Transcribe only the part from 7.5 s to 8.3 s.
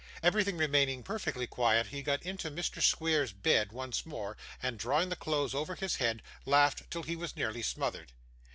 smothered.